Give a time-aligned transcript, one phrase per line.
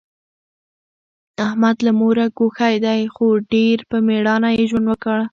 [1.47, 5.17] احمد له موره ګوښی دی، خو ډېر په مېړانه یې ژوند وکړ.